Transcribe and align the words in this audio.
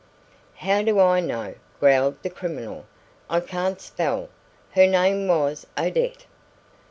"How 0.55 0.81
do 0.81 0.97
I 0.99 1.19
know?" 1.19 1.53
growled 1.79 2.23
the 2.23 2.31
criminal. 2.31 2.85
"I 3.29 3.39
can't 3.39 3.79
spell. 3.79 4.29
Her 4.71 4.87
name 4.87 5.27
was 5.27 5.67
Odette." 5.77 6.25